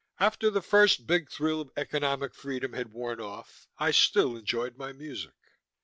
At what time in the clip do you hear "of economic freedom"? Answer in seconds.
1.61-2.73